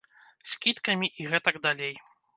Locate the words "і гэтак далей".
1.21-1.95